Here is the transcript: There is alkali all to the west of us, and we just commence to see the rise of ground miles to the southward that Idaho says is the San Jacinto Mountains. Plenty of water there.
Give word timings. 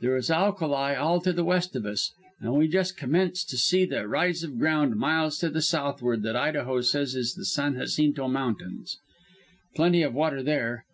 There 0.00 0.16
is 0.16 0.30
alkali 0.30 0.94
all 0.94 1.20
to 1.22 1.32
the 1.32 1.42
west 1.42 1.74
of 1.74 1.86
us, 1.86 2.12
and 2.38 2.54
we 2.54 2.68
just 2.68 2.96
commence 2.96 3.42
to 3.44 3.56
see 3.56 3.84
the 3.84 4.06
rise 4.06 4.44
of 4.44 4.56
ground 4.56 4.94
miles 4.94 5.38
to 5.38 5.50
the 5.50 5.60
southward 5.60 6.22
that 6.22 6.36
Idaho 6.36 6.82
says 6.82 7.16
is 7.16 7.34
the 7.34 7.44
San 7.44 7.74
Jacinto 7.74 8.28
Mountains. 8.28 8.98
Plenty 9.74 10.02
of 10.04 10.14
water 10.14 10.40
there. 10.40 10.84